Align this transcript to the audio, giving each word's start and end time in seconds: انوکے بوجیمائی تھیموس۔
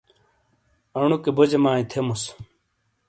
انوکے 0.99 1.31
بوجیمائی 1.35 1.83
تھیموس۔ 1.89 2.23